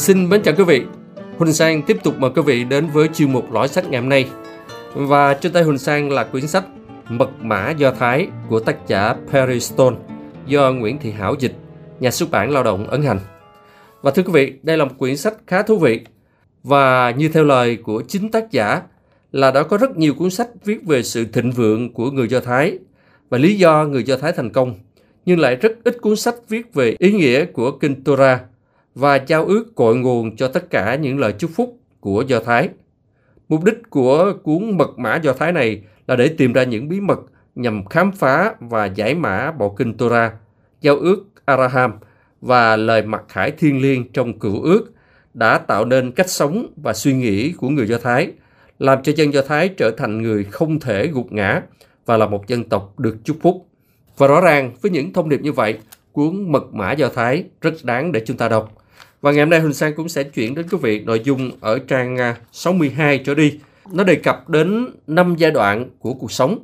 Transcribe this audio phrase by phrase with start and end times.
[0.00, 0.82] Xin mến chào quý vị.
[1.38, 4.08] Huỳnh Sang tiếp tục mời quý vị đến với chuyên mục lõi sách ngày hôm
[4.08, 4.30] nay.
[4.94, 6.64] Và trên tay Huỳnh Sang là quyển sách
[7.08, 9.96] Mật mã Do Thái của tác giả Perry Stone
[10.46, 11.54] do Nguyễn Thị Hảo dịch,
[12.00, 13.18] nhà xuất bản Lao động ấn hành.
[14.02, 16.00] Và thưa quý vị, đây là một quyển sách khá thú vị.
[16.62, 18.82] Và như theo lời của chính tác giả
[19.32, 22.40] là đã có rất nhiều cuốn sách viết về sự thịnh vượng của người Do
[22.40, 22.78] Thái
[23.28, 24.74] và lý do người Do Thái thành công,
[25.26, 28.40] nhưng lại rất ít cuốn sách viết về ý nghĩa của Kinh Torah
[28.94, 32.68] và giao ước cội nguồn cho tất cả những lời chúc phúc của Do Thái.
[33.48, 37.00] Mục đích của cuốn mật mã Do Thái này là để tìm ra những bí
[37.00, 37.20] mật
[37.54, 40.32] nhằm khám phá và giải mã bộ kinh Torah,
[40.80, 41.92] giao ước araham
[42.40, 44.92] và lời mặc khải thiên liêng trong cựu ước
[45.34, 48.32] đã tạo nên cách sống và suy nghĩ của người Do Thái,
[48.78, 51.62] làm cho dân Do Thái trở thành người không thể gục ngã
[52.06, 53.66] và là một dân tộc được chúc phúc.
[54.16, 55.78] Và rõ ràng với những thông điệp như vậy,
[56.12, 58.72] cuốn mật mã Do Thái rất đáng để chúng ta đọc.
[59.20, 61.78] Và ngày hôm nay Huỳnh Sang cũng sẽ chuyển đến quý vị nội dung ở
[61.78, 63.58] trang à, 62 trở đi.
[63.92, 66.58] Nó đề cập đến 5 giai đoạn của cuộc sống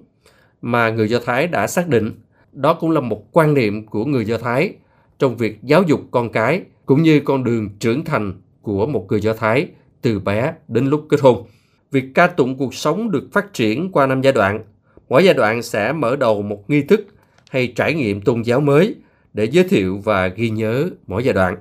[0.62, 2.12] mà người Do Thái đã xác định.
[2.52, 4.74] Đó cũng là một quan niệm của người Do Thái
[5.18, 9.20] trong việc giáo dục con cái cũng như con đường trưởng thành của một người
[9.20, 9.68] Do Thái
[10.02, 11.46] từ bé đến lúc kết hôn.
[11.92, 14.64] Việc ca tụng cuộc sống được phát triển qua năm giai đoạn.
[15.08, 17.06] Mỗi giai đoạn sẽ mở đầu một nghi thức
[17.50, 18.94] hay trải nghiệm tôn giáo mới
[19.32, 21.56] để giới thiệu và ghi nhớ mỗi giai đoạn.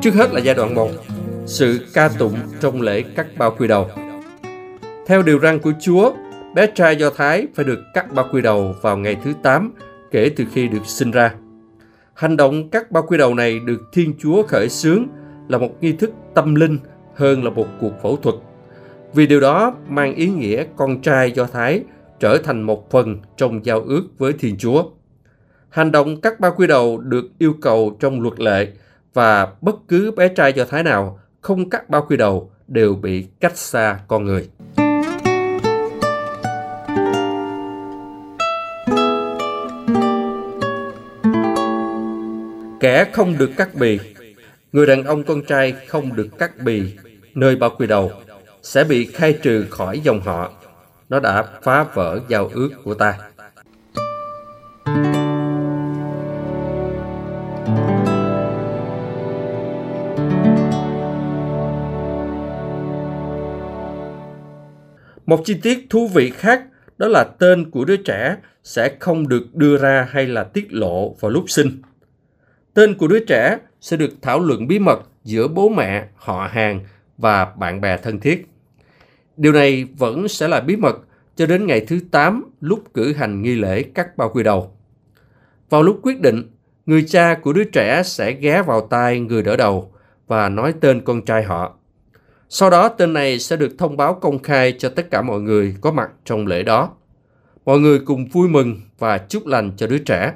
[0.00, 0.90] Trước hết là giai đoạn 1,
[1.46, 3.88] sự ca tụng trong lễ cắt bao quy đầu.
[5.06, 6.12] Theo điều răn của Chúa,
[6.54, 9.72] bé trai Do Thái phải được cắt bao quy đầu vào ngày thứ 8
[10.10, 11.34] kể từ khi được sinh ra.
[12.14, 15.06] Hành động cắt bao quy đầu này được Thiên Chúa khởi xướng
[15.48, 16.78] là một nghi thức tâm linh
[17.14, 18.34] hơn là một cuộc phẫu thuật.
[19.14, 21.82] Vì điều đó mang ý nghĩa con trai Do Thái
[22.20, 24.84] trở thành một phần trong giao ước với Thiên Chúa.
[25.68, 28.72] Hành động cắt bao quy đầu được yêu cầu trong luật lệ
[29.14, 33.26] và bất cứ bé trai Do Thái nào không cắt bao quy đầu đều bị
[33.40, 34.48] cách xa con người.
[42.80, 44.00] Kẻ không được cắt bì,
[44.72, 46.96] người đàn ông con trai không được cắt bì
[47.34, 48.12] nơi bao quy đầu
[48.62, 50.50] sẽ bị khai trừ khỏi dòng họ.
[51.08, 53.18] Nó đã phá vỡ giao ước của ta.
[65.30, 66.62] Một chi tiết thú vị khác
[66.98, 71.14] đó là tên của đứa trẻ sẽ không được đưa ra hay là tiết lộ
[71.20, 71.82] vào lúc sinh.
[72.74, 76.80] Tên của đứa trẻ sẽ được thảo luận bí mật giữa bố mẹ, họ hàng
[77.18, 78.46] và bạn bè thân thiết.
[79.36, 80.96] Điều này vẫn sẽ là bí mật
[81.36, 84.76] cho đến ngày thứ 8 lúc cử hành nghi lễ cắt bao quy đầu.
[85.68, 86.42] Vào lúc quyết định,
[86.86, 89.92] người cha của đứa trẻ sẽ ghé vào tai người đỡ đầu
[90.26, 91.79] và nói tên con trai họ.
[92.52, 95.74] Sau đó tên này sẽ được thông báo công khai cho tất cả mọi người
[95.80, 96.90] có mặt trong lễ đó.
[97.64, 100.32] Mọi người cùng vui mừng và chúc lành cho đứa trẻ.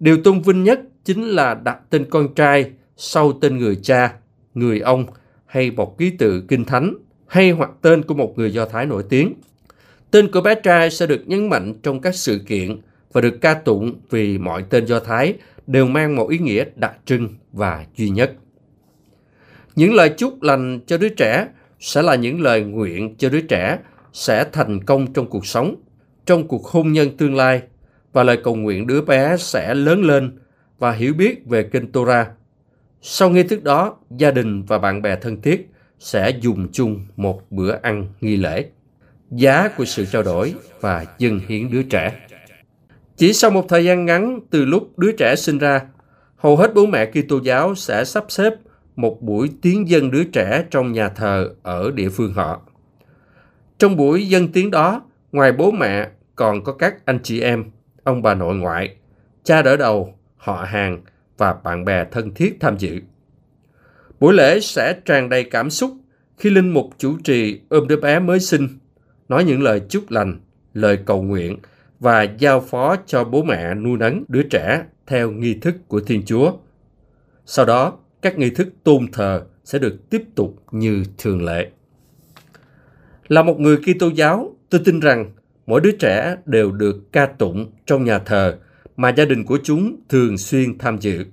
[0.00, 4.14] Điều tôn vinh nhất chính là đặt tên con trai sau tên người cha,
[4.54, 5.06] người ông
[5.46, 6.94] hay một ký tự kinh thánh
[7.26, 9.34] hay hoặc tên của một người Do Thái nổi tiếng.
[10.10, 12.80] Tên của bé trai sẽ được nhấn mạnh trong các sự kiện
[13.12, 15.34] và được ca tụng vì mọi tên Do Thái
[15.66, 18.32] đều mang một ý nghĩa đặc trưng và duy nhất.
[19.78, 21.48] Những lời chúc lành cho đứa trẻ
[21.80, 23.78] sẽ là những lời nguyện cho đứa trẻ
[24.12, 25.74] sẽ thành công trong cuộc sống,
[26.26, 27.62] trong cuộc hôn nhân tương lai
[28.12, 30.38] và lời cầu nguyện đứa bé sẽ lớn lên
[30.78, 32.28] và hiểu biết về kinh Torah.
[33.02, 35.68] Sau nghi thức đó, gia đình và bạn bè thân thiết
[35.98, 38.66] sẽ dùng chung một bữa ăn nghi lễ.
[39.30, 42.12] Giá của sự trao đổi và dâng hiến đứa trẻ.
[43.16, 45.80] Chỉ sau một thời gian ngắn từ lúc đứa trẻ sinh ra,
[46.36, 48.52] hầu hết bố mẹ Kitô giáo sẽ sắp xếp
[48.98, 52.60] một buổi tiến dân đứa trẻ trong nhà thờ ở địa phương họ.
[53.78, 55.02] Trong buổi dân tiếng đó,
[55.32, 57.64] ngoài bố mẹ còn có các anh chị em,
[58.04, 58.96] ông bà nội ngoại,
[59.44, 61.02] cha đỡ đầu, họ hàng
[61.36, 63.00] và bạn bè thân thiết tham dự.
[64.20, 65.90] Buổi lễ sẽ tràn đầy cảm xúc
[66.36, 68.68] khi linh mục chủ trì ôm đứa bé mới sinh,
[69.28, 70.40] nói những lời chúc lành,
[70.74, 71.58] lời cầu nguyện
[72.00, 76.22] và giao phó cho bố mẹ nuôi nấng đứa trẻ theo nghi thức của Thiên
[76.26, 76.52] Chúa.
[77.46, 81.70] Sau đó, các nghi thức tôn thờ sẽ được tiếp tục như thường lệ.
[83.28, 85.32] Là một người Kitô giáo, tôi tin rằng
[85.66, 88.58] mỗi đứa trẻ đều được ca tụng trong nhà thờ
[88.96, 91.24] mà gia đình của chúng thường xuyên tham dự.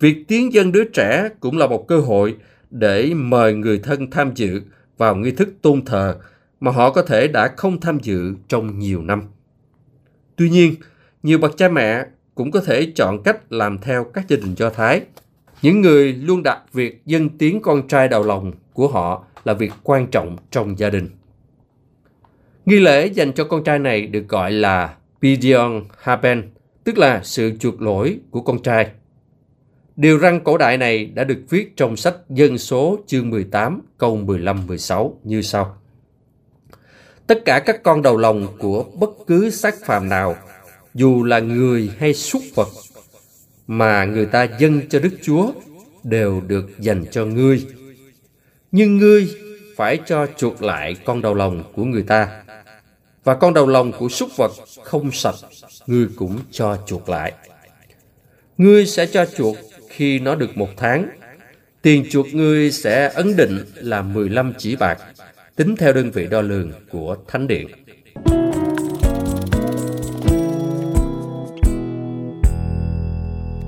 [0.00, 2.36] Việc tiến dân đứa trẻ cũng là một cơ hội
[2.70, 4.62] để mời người thân tham dự
[4.98, 6.16] vào nghi thức tôn thờ
[6.60, 9.22] mà họ có thể đã không tham dự trong nhiều năm.
[10.36, 10.74] Tuy nhiên,
[11.22, 14.70] nhiều bậc cha mẹ cũng có thể chọn cách làm theo các gia đình Do
[14.70, 15.02] Thái.
[15.62, 19.72] Những người luôn đặt việc dân tiến con trai đầu lòng của họ là việc
[19.82, 21.08] quan trọng trong gia đình.
[22.66, 26.50] Nghi lễ dành cho con trai này được gọi là Pidion Haben,
[26.84, 28.90] tức là sự chuộc lỗi của con trai.
[29.96, 34.18] Điều răn cổ đại này đã được viết trong sách Dân số chương 18 câu
[34.18, 35.76] 15-16 như sau.
[37.26, 40.36] Tất cả các con đầu lòng của bất cứ xác phàm nào,
[40.94, 42.68] dù là người hay súc vật,
[43.66, 45.52] mà người ta dâng cho Đức Chúa
[46.02, 47.66] đều được dành cho ngươi.
[48.72, 49.28] Nhưng ngươi
[49.76, 52.42] phải cho chuộc lại con đầu lòng của người ta.
[53.24, 55.34] Và con đầu lòng của súc vật không sạch,
[55.86, 57.32] ngươi cũng cho chuộc lại.
[58.58, 59.56] Ngươi sẽ cho chuộc
[59.88, 61.08] khi nó được một tháng.
[61.82, 64.98] Tiền chuộc ngươi sẽ ấn định là 15 chỉ bạc,
[65.56, 67.68] tính theo đơn vị đo lường của Thánh Điện.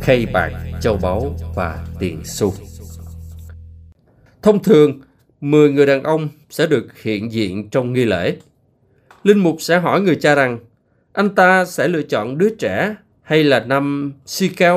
[0.04, 2.54] Khay bạc, châu báu và tiền xu.
[4.42, 5.00] Thông thường,
[5.40, 8.36] 10 người đàn ông sẽ được hiện diện trong nghi lễ.
[9.22, 10.58] Linh mục sẽ hỏi người cha rằng,
[11.12, 14.76] anh ta sẽ lựa chọn đứa trẻ hay là năm Sikel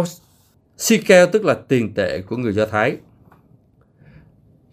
[0.78, 2.98] Sikel tức là tiền tệ của người Do Thái.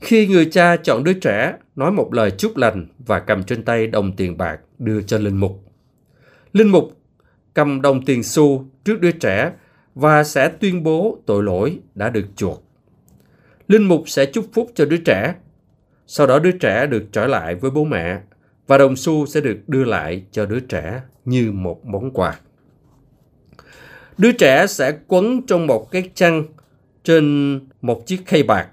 [0.01, 3.87] Khi người cha chọn đứa trẻ, nói một lời chúc lành và cầm trên tay
[3.87, 5.65] đồng tiền bạc đưa cho linh mục.
[6.53, 7.01] Linh mục
[7.55, 9.53] cầm đồng tiền xu trước đứa trẻ
[9.95, 12.65] và sẽ tuyên bố tội lỗi đã được chuộc.
[13.69, 15.35] Linh mục sẽ chúc phúc cho đứa trẻ.
[16.07, 18.21] Sau đó đứa trẻ được trở lại với bố mẹ
[18.67, 22.39] và đồng xu sẽ được đưa lại cho đứa trẻ như một món quà.
[24.19, 26.45] Đứa trẻ sẽ quấn trong một cái chăn
[27.05, 28.69] trên một chiếc khay bạc.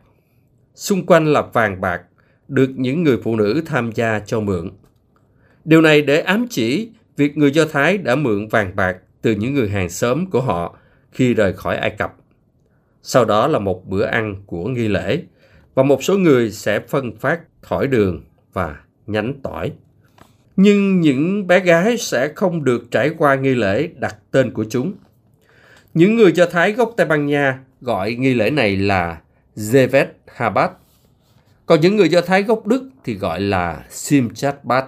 [0.76, 2.02] Xung quanh là vàng bạc,
[2.48, 4.70] được những người phụ nữ tham gia cho mượn.
[5.66, 9.54] Điều này để ám chỉ việc người Do Thái đã mượn vàng bạc từ những
[9.54, 10.78] người hàng xóm của họ
[11.12, 12.16] khi rời khỏi Ai Cập.
[13.02, 15.24] Sau đó là một bữa ăn của nghi lễ,
[15.74, 18.24] và một số người sẽ phân phát thỏi đường
[18.54, 19.72] và nhánh tỏi.
[20.56, 24.94] Nhưng những bé gái sẽ không được trải qua nghi lễ đặt tên của chúng.
[25.94, 29.22] Những người Do Thái gốc Tây Ban Nha gọi nghi lễ này là
[29.56, 30.72] Zevet Habat.
[31.66, 34.86] Còn những người Do Thái gốc Đức thì gọi là Simchat Bat.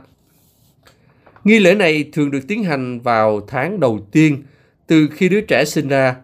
[1.44, 4.44] Nghi lễ này thường được tiến hành vào tháng đầu tiên
[4.88, 6.16] từ khi đứa trẻ sinh ra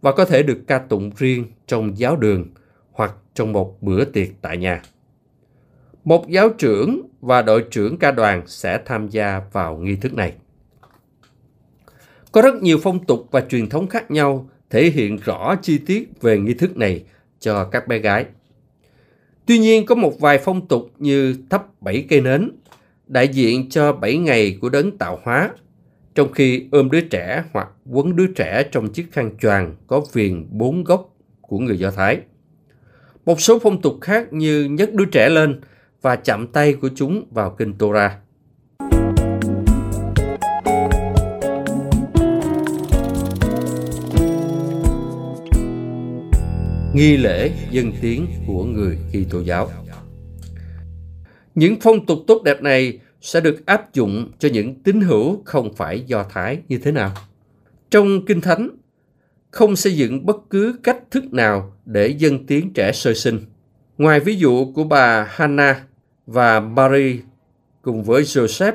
[0.00, 2.46] và có thể được ca tụng riêng trong giáo đường
[2.92, 4.82] hoặc trong một bữa tiệc tại nhà.
[6.04, 10.32] Một giáo trưởng và đội trưởng ca đoàn sẽ tham gia vào nghi thức này.
[12.32, 16.08] Có rất nhiều phong tục và truyền thống khác nhau thể hiện rõ chi tiết
[16.20, 17.04] về nghi thức này
[17.40, 18.26] cho các bé gái.
[19.46, 22.50] Tuy nhiên có một vài phong tục như thắp bảy cây nến,
[23.06, 25.50] đại diện cho bảy ngày của đấng tạo hóa,
[26.18, 30.46] trong khi ôm đứa trẻ hoặc quấn đứa trẻ trong chiếc khăn choàng có viền
[30.50, 32.20] bốn gốc của người Do Thái.
[33.24, 35.60] Một số phong tục khác như nhấc đứa trẻ lên
[36.02, 38.12] và chạm tay của chúng vào kinh Torah.
[46.94, 49.70] nghi lễ dân tiến của người Kitô giáo.
[51.54, 55.74] Những phong tục tốt đẹp này sẽ được áp dụng cho những tín hữu không
[55.74, 57.12] phải do Thái như thế nào?
[57.90, 58.70] Trong Kinh Thánh,
[59.50, 63.40] không xây dựng bất cứ cách thức nào để dân tiến trẻ sơ sinh.
[63.98, 65.82] Ngoài ví dụ của bà Hannah
[66.26, 67.20] và Mary
[67.82, 68.72] cùng với Joseph,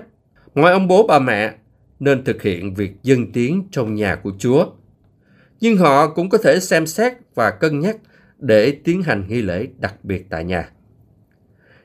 [0.56, 1.54] mọi ông bố bà mẹ
[2.00, 4.66] nên thực hiện việc dân tiến trong nhà của Chúa.
[5.60, 7.98] Nhưng họ cũng có thể xem xét và cân nhắc
[8.40, 10.70] để tiến hành nghi lễ đặc biệt tại nhà.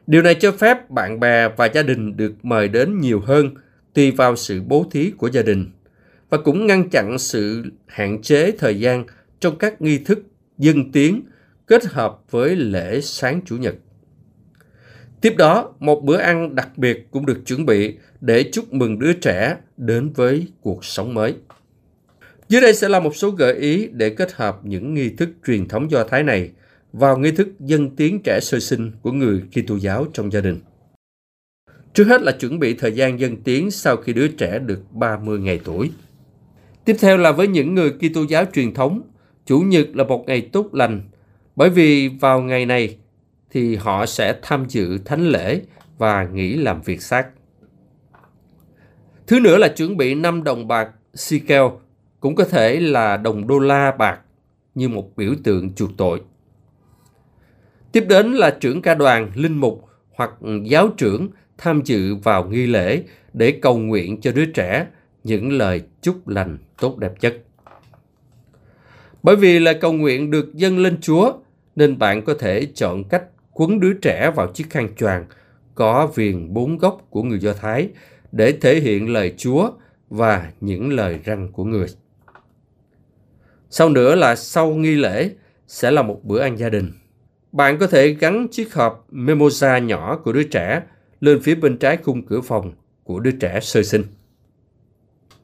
[0.08, 3.54] Điều này cho phép bạn bè và gia đình được mời đến nhiều hơn
[3.94, 5.70] tùy vào sự bố thí của gia đình
[6.30, 9.04] và cũng ngăn chặn sự hạn chế thời gian
[9.40, 10.18] trong các nghi thức
[10.58, 11.22] dân tiến
[11.66, 13.74] kết hợp với lễ sáng Chủ nhật.
[15.20, 19.12] Tiếp đó, một bữa ăn đặc biệt cũng được chuẩn bị để chúc mừng đứa
[19.12, 21.34] trẻ đến với cuộc sống mới.
[22.48, 25.68] Dưới đây sẽ là một số gợi ý để kết hợp những nghi thức truyền
[25.68, 26.50] thống Do Thái này
[26.92, 30.60] vào nghi thức dân tiến trẻ sơ sinh của người Kitô giáo trong gia đình.
[31.94, 35.38] Trước hết là chuẩn bị thời gian dân tiến sau khi đứa trẻ được 30
[35.38, 35.92] ngày tuổi.
[36.84, 39.02] Tiếp theo là với những người Kitô giáo truyền thống,
[39.46, 41.02] Chủ nhật là một ngày tốt lành,
[41.56, 42.96] bởi vì vào ngày này
[43.50, 45.60] thì họ sẽ tham dự thánh lễ
[45.98, 47.28] và nghỉ làm việc xác.
[49.26, 51.62] Thứ nữa là chuẩn bị 5 đồng bạc Sikel,
[52.20, 54.20] cũng có thể là đồng đô la bạc
[54.74, 56.20] như một biểu tượng chuộc tội.
[57.98, 60.30] Tiếp đến là trưởng ca đoàn, linh mục hoặc
[60.64, 61.28] giáo trưởng
[61.58, 63.02] tham dự vào nghi lễ
[63.32, 64.86] để cầu nguyện cho đứa trẻ
[65.24, 67.42] những lời chúc lành tốt đẹp nhất.
[69.22, 71.32] Bởi vì lời cầu nguyện được dâng lên Chúa,
[71.76, 75.26] nên bạn có thể chọn cách quấn đứa trẻ vào chiếc khăn choàng
[75.74, 77.88] có viền bốn góc của người Do Thái
[78.32, 79.70] để thể hiện lời Chúa
[80.10, 81.86] và những lời răng của người.
[83.70, 85.30] Sau nữa là sau nghi lễ
[85.66, 86.92] sẽ là một bữa ăn gia đình.
[87.52, 90.82] Bạn có thể gắn chiếc hộp mimosa nhỏ của đứa trẻ
[91.20, 92.72] lên phía bên trái khung cửa phòng
[93.04, 94.04] của đứa trẻ sơ sinh.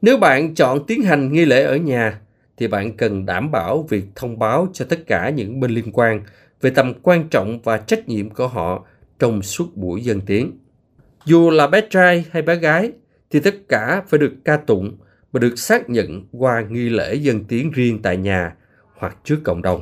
[0.01, 2.19] Nếu bạn chọn tiến hành nghi lễ ở nhà,
[2.57, 6.21] thì bạn cần đảm bảo việc thông báo cho tất cả những bên liên quan
[6.61, 8.85] về tầm quan trọng và trách nhiệm của họ
[9.19, 10.59] trong suốt buổi dân tiếng.
[11.25, 12.91] Dù là bé trai hay bé gái,
[13.31, 14.97] thì tất cả phải được ca tụng
[15.31, 18.55] và được xác nhận qua nghi lễ dân tiếng riêng tại nhà
[18.95, 19.81] hoặc trước cộng đồng.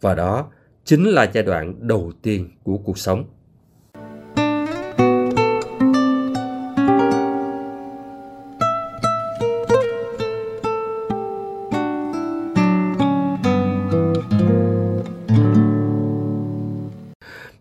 [0.00, 0.50] Và đó
[0.88, 3.24] chính là giai đoạn đầu tiên của cuộc sống.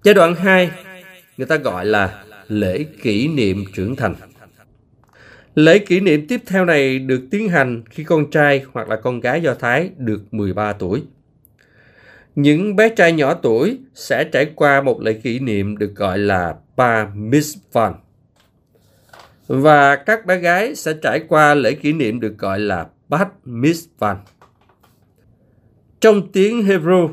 [0.04, 0.72] Giai đoạn 2
[1.38, 4.16] người ta gọi là lễ kỷ niệm trưởng thành.
[5.56, 9.20] Lễ kỷ niệm tiếp theo này được tiến hành khi con trai hoặc là con
[9.20, 11.04] gái Do Thái được 13 tuổi.
[12.38, 16.56] Những bé trai nhỏ tuổi sẽ trải qua một lễ kỷ niệm được gọi là
[16.75, 17.94] Bar Mitzvah.
[19.48, 24.15] Và các bé gái sẽ trải qua lễ kỷ niệm được gọi là Bat Mitzvah.
[26.00, 27.10] Trong tiếng Hebrew,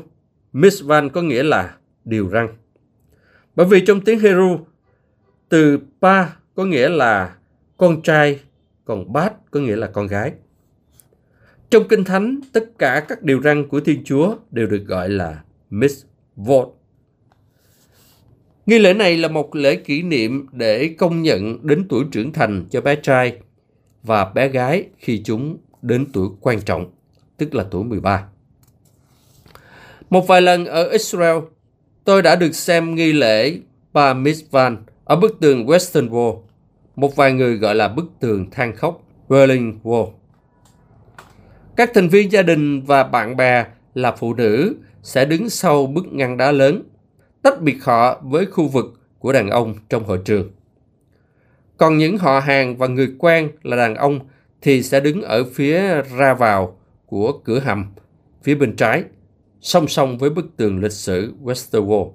[0.53, 2.55] Mitzvah có nghĩa là điều răng.
[3.55, 4.59] Bởi vì trong tiếng Hebrew,
[5.49, 7.35] từ pa có nghĩa là
[7.77, 8.39] con trai,
[8.85, 10.31] còn Bat có nghĩa là con gái.
[11.69, 15.43] Trong Kinh Thánh, tất cả các điều răn của Thiên Chúa đều được gọi là
[15.71, 16.69] mitzvot.
[18.65, 22.65] Nghi lễ này là một lễ kỷ niệm để công nhận đến tuổi trưởng thành
[22.71, 23.37] cho bé trai
[24.03, 26.91] và bé gái khi chúng đến tuổi quan trọng,
[27.37, 28.27] tức là tuổi 13.
[30.09, 31.37] Một vài lần ở Israel,
[32.03, 33.59] tôi đã được xem nghi lễ
[33.93, 36.41] Bar Mitzvah ở bức tường Western Wall.
[36.95, 40.11] Một vài người gọi là bức tường than khóc Berlin Wall.
[41.75, 46.05] Các thành viên gia đình và bạn bè là phụ nữ sẽ đứng sau bức
[46.11, 46.83] ngăn đá lớn,
[47.41, 50.51] tách biệt họ với khu vực của đàn ông trong hội trường.
[51.77, 54.19] Còn những họ hàng và người quen là đàn ông
[54.61, 57.85] thì sẽ đứng ở phía ra vào của cửa hầm
[58.43, 59.03] phía bên trái,
[59.61, 62.11] song song với bức tường lịch sử Westerwall.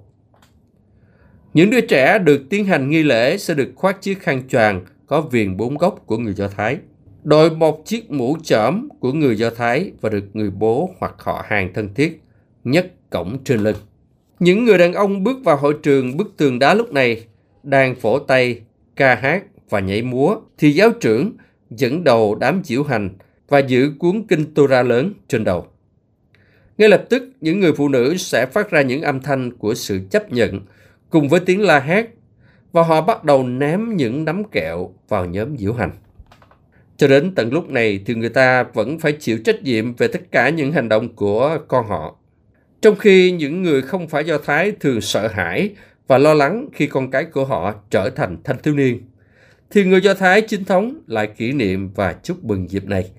[1.53, 5.21] Những đứa trẻ được tiến hành nghi lễ sẽ được khoác chiếc khăn choàng có
[5.21, 6.77] viền bốn góc của người Do Thái
[7.23, 11.45] đội một chiếc mũ chởm của người Do Thái và được người bố hoặc họ
[11.47, 12.21] hàng thân thiết
[12.63, 13.75] nhất cổng trên lưng.
[14.39, 17.25] Những người đàn ông bước vào hội trường bức tường đá lúc này
[17.63, 18.61] đang phổ tay,
[18.95, 21.31] ca hát và nhảy múa thì giáo trưởng
[21.69, 23.09] dẫn đầu đám diễu hành
[23.47, 25.67] và giữ cuốn kinh Torah lớn trên đầu.
[26.77, 29.99] Ngay lập tức, những người phụ nữ sẽ phát ra những âm thanh của sự
[30.09, 30.59] chấp nhận
[31.09, 32.05] cùng với tiếng la hét
[32.71, 35.91] và họ bắt đầu ném những nắm kẹo vào nhóm diễu hành.
[37.01, 40.21] Cho đến tận lúc này thì người ta vẫn phải chịu trách nhiệm về tất
[40.31, 42.15] cả những hành động của con họ.
[42.81, 45.69] Trong khi những người không phải Do Thái thường sợ hãi
[46.07, 49.01] và lo lắng khi con cái của họ trở thành thanh thiếu niên,
[49.71, 53.11] thì người Do Thái chính thống lại kỷ niệm và chúc mừng dịp này.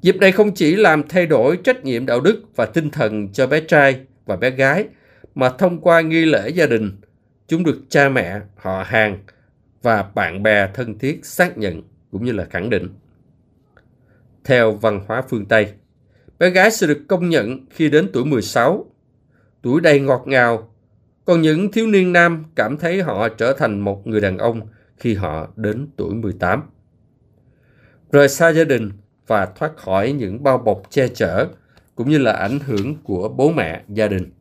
[0.00, 3.46] Dịp này không chỉ làm thay đổi trách nhiệm đạo đức và tinh thần cho
[3.46, 4.84] bé trai và bé gái,
[5.34, 6.90] mà thông qua nghi lễ gia đình,
[7.48, 9.18] chúng được cha mẹ, họ hàng
[9.82, 12.88] và bạn bè thân thiết xác nhận cũng như là khẳng định
[14.46, 15.72] theo văn hóa phương Tây.
[16.38, 18.86] Bé gái sẽ được công nhận khi đến tuổi 16,
[19.62, 20.72] tuổi đầy ngọt ngào,
[21.24, 24.60] còn những thiếu niên nam cảm thấy họ trở thành một người đàn ông
[24.96, 26.62] khi họ đến tuổi 18.
[28.12, 28.90] Rời xa gia đình
[29.26, 31.46] và thoát khỏi những bao bọc che chở
[31.94, 34.32] cũng như là ảnh hưởng của bố mẹ, gia đình.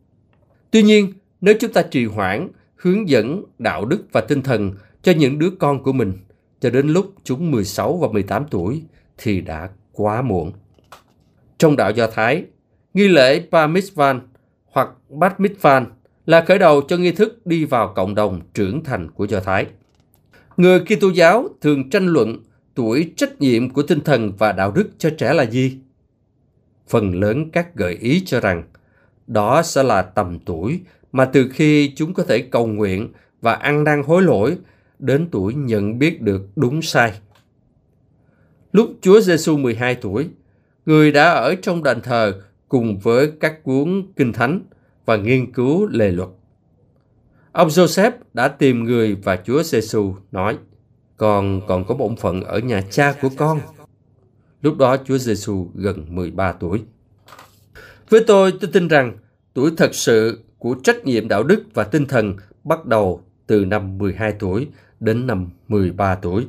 [0.72, 4.72] Tuy nhiên, nếu chúng ta trì hoãn, hướng dẫn đạo đức và tinh thần
[5.02, 6.14] cho những đứa con của mình
[6.60, 8.84] cho đến lúc chúng 16 và 18 tuổi
[9.18, 10.52] thì đã quá muộn.
[11.58, 12.44] Trong đạo Do Thái,
[12.94, 13.70] nghi lễ Bar
[14.66, 15.86] hoặc Bat Mitzvah
[16.26, 19.66] là khởi đầu cho nghi thức đi vào cộng đồng trưởng thành của Do Thái.
[20.58, 22.40] Người Kitô giáo thường tranh luận
[22.76, 25.78] tuổi trách nhiệm của tinh thần và đạo đức cho trẻ là gì?
[26.88, 28.64] Phần lớn các gợi ý cho rằng
[29.28, 33.84] đó sẽ là tầm tuổi mà từ khi chúng có thể cầu nguyện và ăn
[33.84, 34.58] năn hối lỗi
[35.00, 37.14] đến tuổi nhận biết được đúng sai
[38.76, 40.30] Lúc Chúa Giêsu 12 tuổi,
[40.86, 44.62] người đã ở trong đền thờ cùng với các cuốn kinh thánh
[45.06, 46.30] và nghiên cứu lề luật.
[47.52, 50.58] Ông Joseph đã tìm người và Chúa Giêsu nói,
[51.18, 53.60] con còn có bổn phận ở nhà cha của con.
[54.62, 56.84] Lúc đó Chúa Giêsu gần 13 tuổi.
[58.10, 59.18] Với tôi, tôi tin rằng
[59.54, 63.98] tuổi thật sự của trách nhiệm đạo đức và tinh thần bắt đầu từ năm
[63.98, 64.68] 12 tuổi
[65.00, 66.48] đến năm 13 tuổi.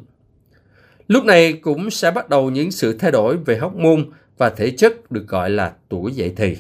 [1.09, 4.71] Lúc này cũng sẽ bắt đầu những sự thay đổi về hóc môn và thể
[4.71, 6.57] chất được gọi là tuổi dậy thì.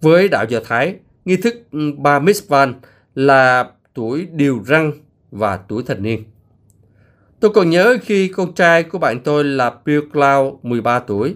[0.00, 0.94] Với đạo Do Thái,
[1.24, 2.72] nghi thức ừ, ba Mitzvah
[3.14, 4.92] là tuổi điều răng
[5.30, 6.24] và tuổi thành niên.
[7.40, 11.34] Tôi còn nhớ khi con trai của bạn tôi là Bill Cloud, 13 tuổi,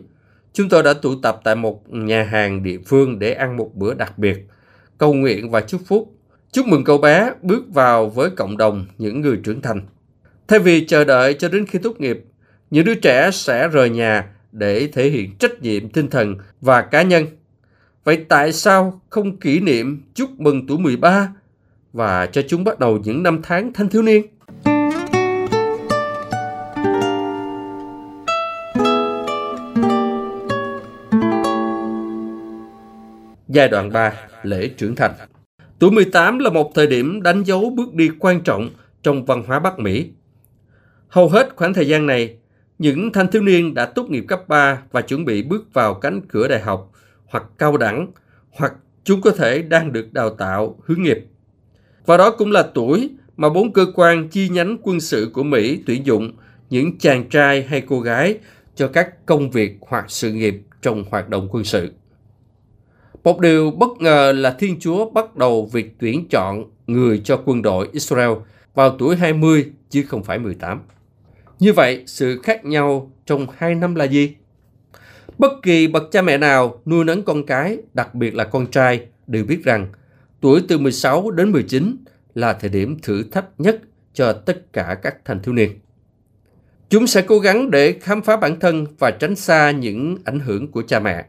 [0.52, 3.94] chúng tôi đã tụ tập tại một nhà hàng địa phương để ăn một bữa
[3.94, 4.46] đặc biệt,
[4.98, 6.14] cầu nguyện và chúc phúc.
[6.52, 9.80] Chúc mừng cậu bé bước vào với cộng đồng những người trưởng thành.
[10.49, 12.25] Thay vì chờ đợi cho đến khi tốt nghiệp,
[12.71, 17.02] những đứa trẻ sẽ rời nhà để thể hiện trách nhiệm tinh thần và cá
[17.02, 17.26] nhân.
[18.05, 21.28] Vậy tại sao không kỷ niệm chúc mừng tuổi 13
[21.93, 24.26] và cho chúng bắt đầu những năm tháng thanh thiếu niên?
[33.49, 34.12] Giai đoạn 3,
[34.43, 35.12] lễ trưởng thành.
[35.78, 38.71] Tuổi 18 là một thời điểm đánh dấu bước đi quan trọng
[39.02, 40.11] trong văn hóa Bắc Mỹ.
[41.09, 42.37] Hầu hết khoảng thời gian này,
[42.79, 46.21] những thanh thiếu niên đã tốt nghiệp cấp 3 và chuẩn bị bước vào cánh
[46.29, 46.93] cửa đại học
[47.27, 48.12] hoặc cao đẳng,
[48.50, 48.73] hoặc
[49.05, 51.27] chúng có thể đang được đào tạo hướng nghiệp.
[52.07, 55.83] Và đó cũng là tuổi mà bốn cơ quan chi nhánh quân sự của Mỹ
[55.87, 56.33] tuyển dụng
[56.71, 58.38] những chàng trai hay cô gái
[58.75, 61.93] cho các công việc hoặc sự nghiệp trong hoạt động quân sự.
[63.25, 67.62] Một điều bất ngờ là Thiên Chúa bắt đầu việc tuyển chọn người cho quân
[67.62, 68.31] đội Israel
[68.75, 70.81] vào tuổi 20 chứ không phải 18.
[71.61, 74.35] Như vậy, sự khác nhau trong hai năm là gì?
[75.38, 79.07] Bất kỳ bậc cha mẹ nào nuôi nấng con cái, đặc biệt là con trai,
[79.27, 79.88] đều biết rằng
[80.40, 81.97] tuổi từ 16 đến 19
[82.35, 83.81] là thời điểm thử thách nhất
[84.12, 85.71] cho tất cả các thanh thiếu niên.
[86.88, 90.71] Chúng sẽ cố gắng để khám phá bản thân và tránh xa những ảnh hưởng
[90.71, 91.25] của cha mẹ.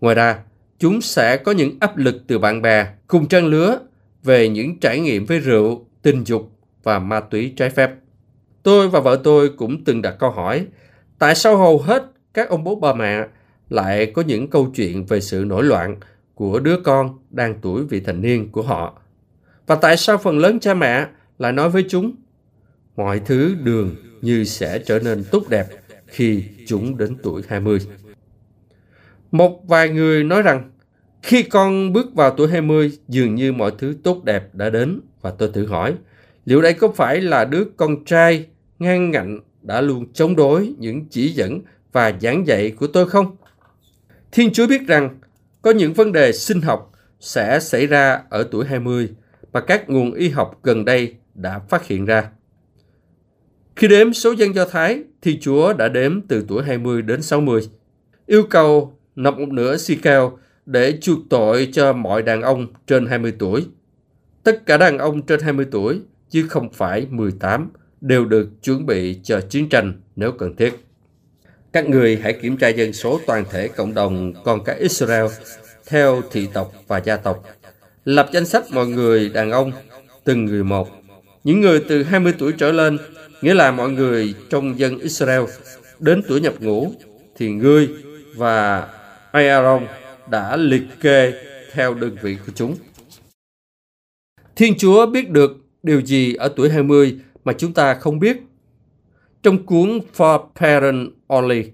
[0.00, 0.38] Ngoài ra,
[0.78, 3.80] chúng sẽ có những áp lực từ bạn bè cùng trang lứa
[4.24, 7.90] về những trải nghiệm với rượu, tình dục và ma túy trái phép.
[8.62, 10.66] Tôi và vợ tôi cũng từng đặt câu hỏi,
[11.18, 12.02] tại sao hầu hết
[12.34, 13.26] các ông bố bà mẹ
[13.70, 15.96] lại có những câu chuyện về sự nổi loạn
[16.34, 19.02] của đứa con đang tuổi vị thành niên của họ?
[19.66, 21.06] Và tại sao phần lớn cha mẹ
[21.38, 22.12] lại nói với chúng,
[22.96, 25.66] mọi thứ đường như sẽ trở nên tốt đẹp
[26.06, 27.78] khi chúng đến tuổi 20?
[29.30, 30.70] Một vài người nói rằng
[31.22, 35.30] khi con bước vào tuổi 20 dường như mọi thứ tốt đẹp đã đến và
[35.30, 35.94] tôi tự hỏi
[36.48, 38.46] liệu đây có phải là đứa con trai
[38.78, 41.60] ngang ngạnh đã luôn chống đối những chỉ dẫn
[41.92, 43.36] và giảng dạy của tôi không?
[44.32, 45.18] Thiên Chúa biết rằng
[45.62, 49.08] có những vấn đề sinh học sẽ xảy ra ở tuổi 20
[49.52, 52.30] mà các nguồn y học gần đây đã phát hiện ra.
[53.76, 57.60] Khi đếm số dân Do Thái, Thiên Chúa đã đếm từ tuổi 20 đến 60,
[58.26, 63.06] yêu cầu nộp một nửa si cao để chuộc tội cho mọi đàn ông trên
[63.06, 63.66] 20 tuổi.
[64.42, 69.20] Tất cả đàn ông trên 20 tuổi, chứ không phải 18, đều được chuẩn bị
[69.22, 70.74] cho chiến tranh nếu cần thiết.
[71.72, 75.26] Các người hãy kiểm tra dân số toàn thể cộng đồng con cái Israel
[75.86, 77.44] theo thị tộc và gia tộc.
[78.04, 79.72] Lập danh sách mọi người đàn ông,
[80.24, 80.88] từng người một.
[81.44, 82.98] Những người từ 20 tuổi trở lên,
[83.42, 85.42] nghĩa là mọi người trong dân Israel
[85.98, 86.92] đến tuổi nhập ngũ,
[87.36, 87.88] thì ngươi
[88.36, 88.88] và
[89.32, 89.86] Aaron
[90.30, 91.32] đã liệt kê
[91.72, 92.76] theo đơn vị của chúng.
[94.56, 98.42] Thiên Chúa biết được điều gì ở tuổi 20 mà chúng ta không biết.
[99.42, 101.64] Trong cuốn For Parent Only,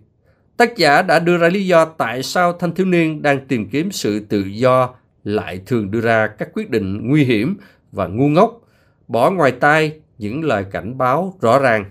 [0.56, 3.92] tác giả đã đưa ra lý do tại sao thanh thiếu niên đang tìm kiếm
[3.92, 7.56] sự tự do lại thường đưa ra các quyết định nguy hiểm
[7.92, 8.60] và ngu ngốc,
[9.08, 11.84] bỏ ngoài tai những lời cảnh báo rõ ràng.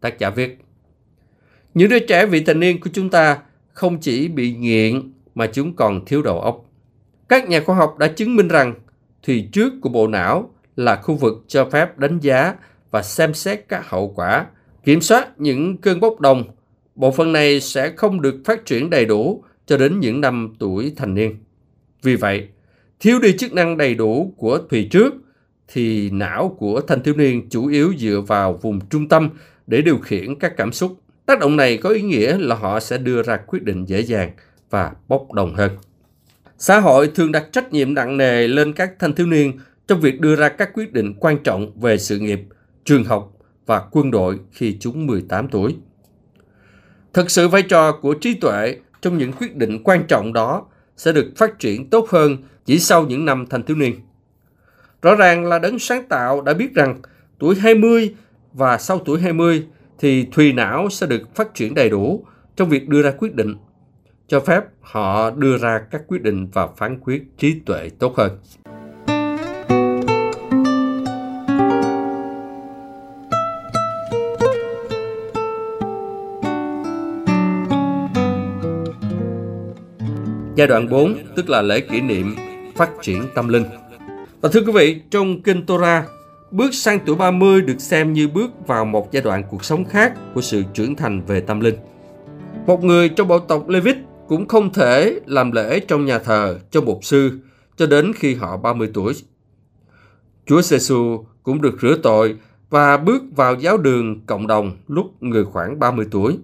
[0.00, 0.58] Tác giả viết,
[1.74, 3.38] những đứa trẻ vị thành niên của chúng ta
[3.72, 6.64] không chỉ bị nghiện mà chúng còn thiếu đầu óc.
[7.28, 8.74] Các nhà khoa học đã chứng minh rằng
[9.22, 12.54] thùy trước của bộ não là khu vực cho phép đánh giá
[12.90, 14.46] và xem xét các hậu quả,
[14.84, 16.44] kiểm soát những cơn bốc đồng.
[16.94, 20.92] Bộ phận này sẽ không được phát triển đầy đủ cho đến những năm tuổi
[20.96, 21.36] thành niên.
[22.02, 22.48] Vì vậy,
[23.00, 25.14] thiếu đi chức năng đầy đủ của thùy trước
[25.68, 29.30] thì não của thanh thiếu niên chủ yếu dựa vào vùng trung tâm
[29.66, 31.00] để điều khiển các cảm xúc.
[31.26, 34.30] Tác động này có ý nghĩa là họ sẽ đưa ra quyết định dễ dàng
[34.70, 35.70] và bốc đồng hơn.
[36.58, 39.52] Xã hội thường đặt trách nhiệm nặng nề lên các thanh thiếu niên
[39.88, 42.40] trong việc đưa ra các quyết định quan trọng về sự nghiệp,
[42.84, 43.32] trường học
[43.66, 45.76] và quân đội khi chúng 18 tuổi.
[47.12, 51.12] Thực sự vai trò của trí tuệ trong những quyết định quan trọng đó sẽ
[51.12, 53.94] được phát triển tốt hơn chỉ sau những năm thanh thiếu niên.
[55.02, 57.00] Rõ ràng là đấng sáng tạo đã biết rằng
[57.38, 58.14] tuổi 20
[58.52, 59.66] và sau tuổi 20
[59.98, 63.54] thì thùy não sẽ được phát triển đầy đủ trong việc đưa ra quyết định,
[64.26, 68.38] cho phép họ đưa ra các quyết định và phán quyết trí tuệ tốt hơn.
[80.58, 82.36] Giai đoạn 4 tức là lễ kỷ niệm
[82.74, 83.64] phát triển tâm linh.
[84.40, 86.04] Và thưa quý vị, trong Kinh Torah,
[86.50, 90.12] bước sang tuổi 30 được xem như bước vào một giai đoạn cuộc sống khác
[90.34, 91.74] của sự trưởng thành về tâm linh.
[92.66, 93.96] Một người trong bộ tộc Levit
[94.28, 97.38] cũng không thể làm lễ trong nhà thờ cho một sư
[97.76, 99.14] cho đến khi họ 30 tuổi.
[100.46, 100.78] Chúa giê
[101.42, 102.36] cũng được rửa tội
[102.70, 106.38] và bước vào giáo đường cộng đồng lúc người khoảng 30 tuổi.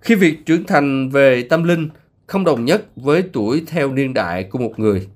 [0.00, 1.88] Khi việc trưởng thành về tâm linh
[2.30, 5.08] không đồng nhất với tuổi theo niên đại của một người,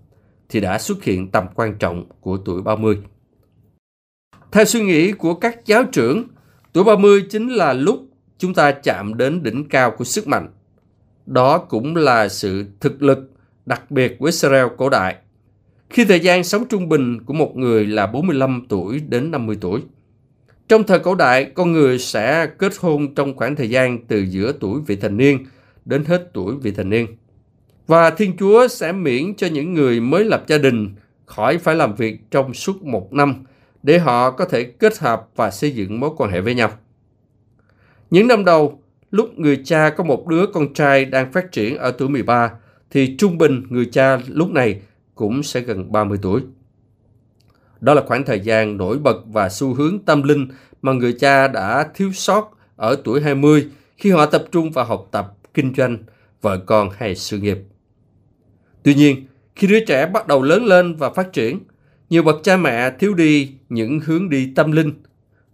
[0.49, 2.99] thì đã xuất hiện tầm quan trọng của tuổi 30.
[4.53, 6.25] Theo suy nghĩ của các giáo trưởng,
[6.73, 8.07] tuổi 30 chính là lúc
[8.39, 10.49] chúng ta chạm đến đỉnh cao của sức mạnh.
[11.27, 13.31] Đó cũng là sự thực lực
[13.67, 15.17] đặc biệt của Israel cổ đại.
[15.91, 19.83] Khi thời gian sống trung bình của một người là 45 tuổi đến 50 tuổi.
[20.69, 24.53] Trong thời cổ đại, con người sẽ kết hôn trong khoảng thời gian từ giữa
[24.61, 25.45] tuổi vị thành niên
[25.85, 27.07] đến hết tuổi vị thành niên.
[27.87, 30.95] Và Thiên Chúa sẽ miễn cho những người mới lập gia đình
[31.27, 33.45] khỏi phải làm việc trong suốt một năm
[33.83, 36.71] để họ có thể kết hợp và xây dựng mối quan hệ với nhau.
[38.11, 41.91] Những năm đầu, lúc người cha có một đứa con trai đang phát triển ở
[41.91, 42.51] tuổi 13,
[42.91, 44.81] thì trung bình người cha lúc này
[45.15, 46.41] cũng sẽ gần 30 tuổi.
[47.81, 50.49] Đó là khoảng thời gian nổi bật và xu hướng tâm linh
[50.83, 55.09] mà người cha đã thiếu sót ở tuổi 20 khi họ tập trung vào học
[55.11, 55.99] tập, kinh doanh,
[56.43, 57.59] vợ con hay sự nghiệp.
[58.83, 61.59] Tuy nhiên, khi đứa trẻ bắt đầu lớn lên và phát triển,
[62.11, 64.93] nhiều bậc cha mẹ thiếu đi những hướng đi tâm linh.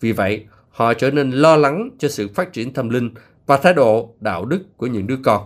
[0.00, 3.10] Vì vậy, họ trở nên lo lắng cho sự phát triển tâm linh
[3.46, 5.42] và thái độ đạo đức của những đứa con.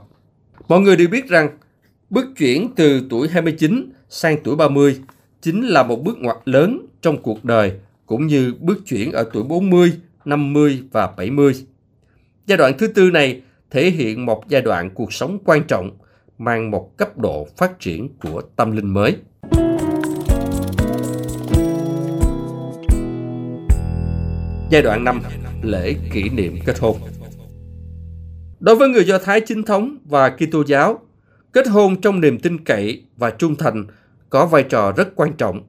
[0.68, 1.58] Mọi người đều biết rằng,
[2.10, 5.00] bước chuyển từ tuổi 29 sang tuổi 30
[5.40, 7.72] chính là một bước ngoặt lớn trong cuộc đời
[8.06, 9.92] cũng như bước chuyển ở tuổi 40,
[10.24, 11.54] 50 và 70.
[12.46, 13.42] Giai đoạn thứ tư này
[13.74, 15.90] thể hiện một giai đoạn cuộc sống quan trọng
[16.38, 19.16] mang một cấp độ phát triển của tâm linh mới.
[24.70, 25.22] Giai đoạn 5.
[25.62, 26.96] Lễ kỷ niệm kết hôn
[28.60, 30.98] Đối với người Do Thái chính thống và Kitô giáo,
[31.52, 33.87] kết hôn trong niềm tin cậy và trung thành
[34.30, 35.62] có vai trò rất quan trọng.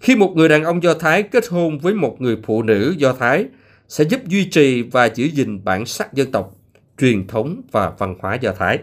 [0.00, 3.12] Khi một người đàn ông Do Thái kết hôn với một người phụ nữ Do
[3.12, 3.46] Thái
[3.88, 6.56] sẽ giúp duy trì và giữ gìn bản sắc dân tộc,
[7.02, 8.78] truyền thống và văn hóa Do Thái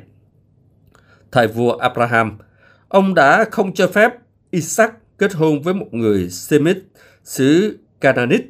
[1.32, 2.38] thời vua Abraham,
[2.88, 4.14] ông đã không cho phép
[4.52, 6.78] Isaac kết hôn với một người Semit
[7.24, 8.42] xứ Canaanit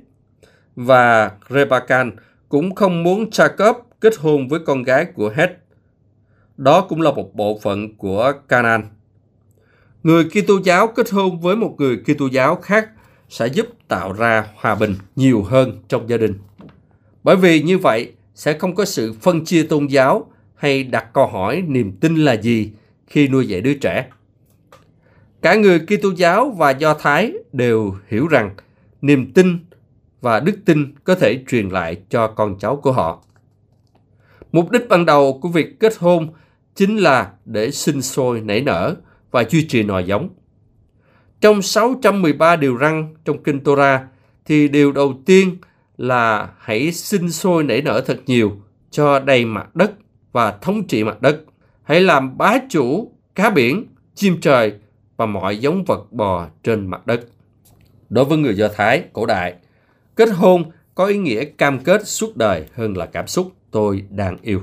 [0.75, 2.07] và Rebekah
[2.49, 5.51] cũng không muốn Jacob kết hôn với con gái của Het.
[6.57, 8.83] Đó cũng là một bộ phận của Canaan.
[10.03, 12.89] Người Kitô giáo kết hôn với một người Kitô giáo khác
[13.29, 16.33] sẽ giúp tạo ra hòa bình nhiều hơn trong gia đình.
[17.23, 21.27] Bởi vì như vậy sẽ không có sự phân chia tôn giáo hay đặt câu
[21.27, 22.71] hỏi niềm tin là gì
[23.07, 24.07] khi nuôi dạy đứa trẻ.
[25.41, 28.55] Cả người Kitô giáo và Do Thái đều hiểu rằng
[29.01, 29.59] niềm tin
[30.21, 33.23] và đức tin có thể truyền lại cho con cháu của họ.
[34.51, 36.27] Mục đích ban đầu của việc kết hôn
[36.75, 38.95] chính là để sinh sôi nảy nở
[39.31, 40.29] và duy trì nòi giống.
[41.41, 44.01] Trong 613 điều răn trong Kinh Torah
[44.45, 45.57] thì điều đầu tiên
[45.99, 48.51] là hãy sinh sôi nảy nở thật nhiều
[48.91, 49.91] cho đầy mặt đất
[50.31, 51.41] và thống trị mặt đất.
[51.83, 53.85] Hãy làm bá chủ cá biển,
[54.15, 54.73] chim trời
[55.17, 57.21] và mọi giống vật bò trên mặt đất.
[58.09, 59.53] Đối với người Do Thái cổ đại,
[60.15, 60.63] kết hôn
[60.95, 64.61] có ý nghĩa cam kết suốt đời hơn là cảm xúc tôi đang yêu.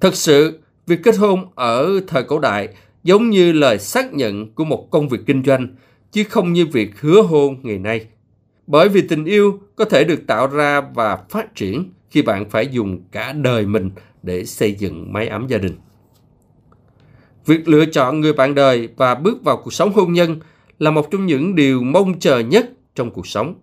[0.00, 2.68] Thật sự, việc kết hôn ở thời cổ đại
[3.02, 5.68] giống như lời xác nhận của một công việc kinh doanh,
[6.12, 8.06] chứ không như việc hứa hôn ngày nay.
[8.68, 12.66] Bởi vì tình yêu có thể được tạo ra và phát triển khi bạn phải
[12.66, 13.90] dùng cả đời mình
[14.22, 15.76] để xây dựng mái ấm gia đình.
[17.46, 20.40] Việc lựa chọn người bạn đời và bước vào cuộc sống hôn nhân
[20.78, 23.54] là một trong những điều mong chờ nhất trong cuộc sống.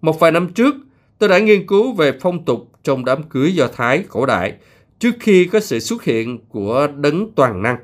[0.00, 0.74] Một vài năm trước,
[1.18, 4.54] tôi đã nghiên cứu về phong tục trong đám cưới Do Thái cổ đại
[4.98, 7.76] trước khi có sự xuất hiện của đấng toàn năng.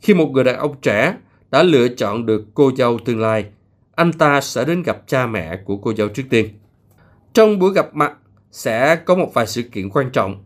[0.00, 1.14] Khi một người đàn ông trẻ
[1.50, 3.44] đã lựa chọn được cô dâu tương lai,
[3.94, 6.48] anh ta sẽ đến gặp cha mẹ của cô dâu trước tiên.
[7.32, 8.12] Trong buổi gặp mặt
[8.50, 10.44] sẽ có một vài sự kiện quan trọng.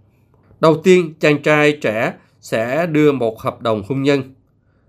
[0.61, 4.34] Đầu tiên, chàng trai trẻ sẽ đưa một hợp đồng hôn nhân.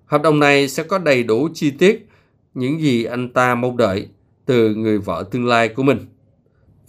[0.05, 2.07] Hợp đồng này sẽ có đầy đủ chi tiết
[2.53, 4.07] những gì anh ta mong đợi
[4.45, 6.05] từ người vợ tương lai của mình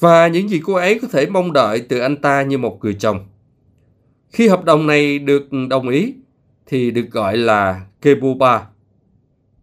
[0.00, 2.94] và những gì cô ấy có thể mong đợi từ anh ta như một người
[2.94, 3.26] chồng.
[4.33, 6.14] Khi hợp đồng này được đồng ý
[6.66, 8.66] thì được gọi là Kebuba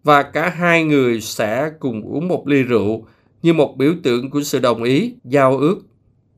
[0.07, 3.05] và cả hai người sẽ cùng uống một ly rượu
[3.41, 5.79] như một biểu tượng của sự đồng ý, giao ước.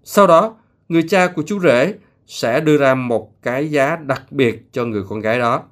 [0.04, 0.56] Sau đó,
[0.90, 1.94] người cha của chú rể
[2.28, 5.64] sẽ đưa ra một cái giá đặc biệt cho người con gái đó.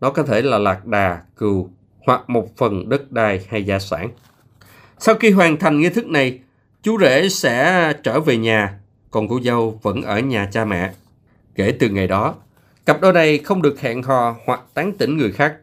[0.00, 1.70] Nó có thể là lạc đà, cừu
[2.06, 4.08] hoặc một phần đất đai hay gia sản.
[4.98, 6.38] Sau khi hoàn thành nghi thức này,
[6.82, 8.78] chú rể sẽ trở về nhà,
[9.10, 10.92] còn cô dâu vẫn ở nhà cha mẹ.
[11.54, 12.34] Kể từ ngày đó,
[12.86, 15.56] cặp đôi này không được hẹn hò hoặc tán tỉnh người khác.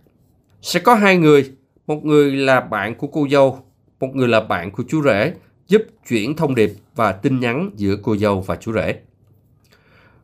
[0.61, 1.51] Sẽ có hai người,
[1.87, 3.59] một người là bạn của cô dâu,
[3.99, 5.33] một người là bạn của chú rể,
[5.67, 8.95] giúp chuyển thông điệp và tin nhắn giữa cô dâu và chú rể.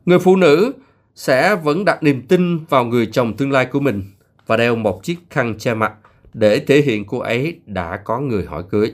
[0.06, 0.72] Người phụ nữ
[1.14, 4.02] sẽ vẫn đặt niềm tin vào người chồng tương lai của mình
[4.46, 5.92] và đeo một chiếc khăn che mặt
[6.34, 8.92] để thể hiện cô ấy đã có người hỏi cưới.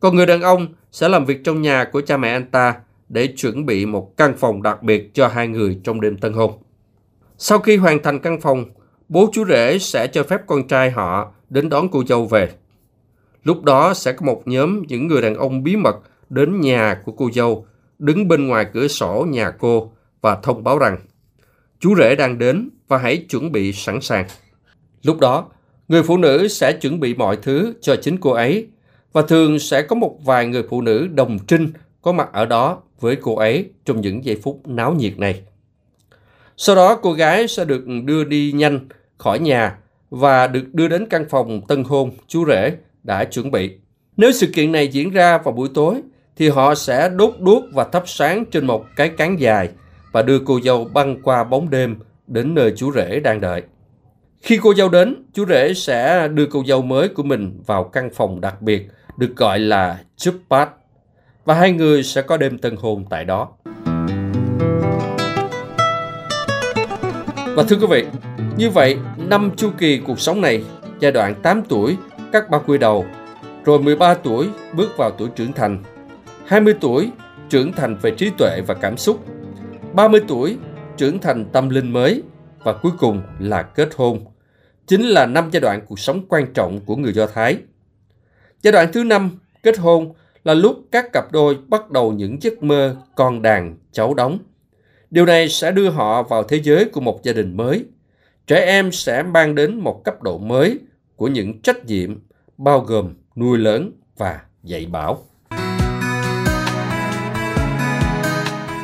[0.00, 2.74] Còn người đàn ông sẽ làm việc trong nhà của cha mẹ anh ta
[3.08, 6.52] để chuẩn bị một căn phòng đặc biệt cho hai người trong đêm tân hôn.
[7.38, 8.64] Sau khi hoàn thành căn phòng,
[9.08, 12.48] bố chú rể sẽ cho phép con trai họ đến đón cô dâu về.
[13.44, 15.96] Lúc đó sẽ có một nhóm những người đàn ông bí mật
[16.28, 17.66] đến nhà của cô dâu,
[17.98, 20.98] đứng bên ngoài cửa sổ nhà cô và thông báo rằng
[21.80, 24.26] chú rể đang đến và hãy chuẩn bị sẵn sàng.
[25.02, 25.48] Lúc đó,
[25.88, 28.66] người phụ nữ sẽ chuẩn bị mọi thứ cho chính cô ấy
[29.12, 31.68] và thường sẽ có một vài người phụ nữ đồng trinh
[32.02, 35.42] có mặt ở đó với cô ấy trong những giây phút náo nhiệt này.
[36.56, 39.78] Sau đó cô gái sẽ được đưa đi nhanh khỏi nhà
[40.10, 43.70] và được đưa đến căn phòng tân hôn chú rể đã chuẩn bị.
[44.16, 46.02] Nếu sự kiện này diễn ra vào buổi tối
[46.36, 49.68] thì họ sẽ đốt đuốc và thắp sáng trên một cái cán dài
[50.12, 53.62] và đưa cô dâu băng qua bóng đêm đến nơi chú rể đang đợi.
[54.42, 58.10] Khi cô dâu đến, chú rể sẽ đưa cô dâu mới của mình vào căn
[58.14, 60.70] phòng đặc biệt được gọi là Chupat
[61.44, 63.48] và hai người sẽ có đêm tân hôn tại đó.
[67.56, 68.04] Và thưa quý vị,
[68.58, 70.64] như vậy, năm chu kỳ cuộc sống này,
[71.00, 71.96] giai đoạn 8 tuổi,
[72.32, 73.04] các ba quy đầu,
[73.64, 75.82] rồi 13 tuổi bước vào tuổi trưởng thành,
[76.46, 77.10] 20 tuổi
[77.48, 79.24] trưởng thành về trí tuệ và cảm xúc,
[79.92, 80.56] 30 tuổi
[80.96, 82.22] trưởng thành tâm linh mới
[82.64, 84.24] và cuối cùng là kết hôn.
[84.86, 87.58] Chính là năm giai đoạn cuộc sống quan trọng của người Do Thái.
[88.62, 89.30] Giai đoạn thứ năm,
[89.62, 90.12] kết hôn,
[90.44, 94.38] là lúc các cặp đôi bắt đầu những giấc mơ con đàn, cháu đóng.
[95.10, 97.84] Điều này sẽ đưa họ vào thế giới của một gia đình mới.
[98.48, 100.78] Trẻ em sẽ mang đến một cấp độ mới
[101.16, 102.18] của những trách nhiệm,
[102.58, 105.22] bao gồm nuôi lớn và dạy bảo.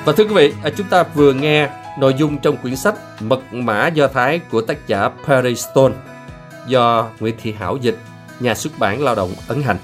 [0.04, 3.40] Và thưa quý vị, à, chúng ta vừa nghe nội dung trong quyển sách Mật
[3.52, 5.94] mã Do Thái của tác giả Perry Stone
[6.66, 7.96] do Nguyễn Thị Hảo dịch,
[8.40, 9.78] nhà xuất bản lao động ấn hành.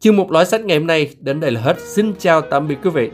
[0.00, 1.76] Chương mục lõi sách ngày hôm nay đến đây là hết.
[1.80, 3.10] Xin chào tạm biệt quý vị.